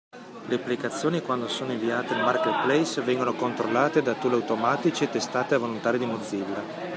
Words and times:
Le 0.47 0.55
applicazioni 0.55 1.21
quando 1.21 1.47
sono 1.47 1.73
inviate 1.73 2.15
nel 2.15 2.23
marketplace 2.23 3.01
vengono 3.03 3.35
controllate 3.35 4.01
da 4.01 4.15
tool 4.15 4.33
automatici 4.33 5.03
e 5.03 5.11
testate 5.11 5.49
da 5.49 5.59
volontari 5.59 5.99
di 5.99 6.05
Mozilla. 6.07 6.89